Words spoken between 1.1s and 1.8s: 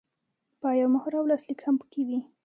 او لاسلیک هم